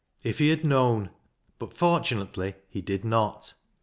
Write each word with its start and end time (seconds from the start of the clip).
If 0.23 0.39
he 0.39 0.49
had 0.49 0.65
known— 0.65 1.11
but 1.59 1.77
fortun 1.77 2.25
ately 2.27 2.55
he 2.69 2.81
did 2.81 3.05
not. 3.05 3.53